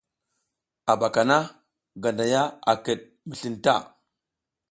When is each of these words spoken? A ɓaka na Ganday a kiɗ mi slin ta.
A 0.91 0.93
ɓaka 0.99 1.21
na 1.29 1.37
Ganday 2.01 2.33
a 2.71 2.73
kiɗ 2.83 2.99
mi 3.27 3.33
slin 3.39 3.55
ta. 3.63 3.73